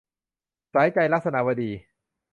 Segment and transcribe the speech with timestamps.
[0.73, 1.69] สายใจ- ลักษณวดี